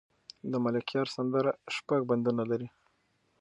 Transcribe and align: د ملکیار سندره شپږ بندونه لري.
د 0.51 0.53
ملکیار 0.65 1.07
سندره 1.15 1.51
شپږ 1.75 2.01
بندونه 2.09 2.43
لري. 2.51 2.67